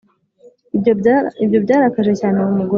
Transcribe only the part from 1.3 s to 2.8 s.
Ibyo byarakaje cyane uwo mugore